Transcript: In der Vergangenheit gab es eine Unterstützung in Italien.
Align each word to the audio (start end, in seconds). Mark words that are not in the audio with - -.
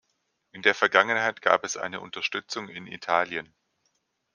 In 0.51 0.63
der 0.63 0.73
Vergangenheit 0.73 1.43
gab 1.43 1.63
es 1.63 1.77
eine 1.77 1.99
Unterstützung 2.01 2.69
in 2.69 2.87
Italien. 2.87 3.53